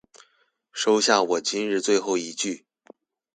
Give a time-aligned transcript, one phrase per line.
[0.73, 2.65] 收下我今日最後一句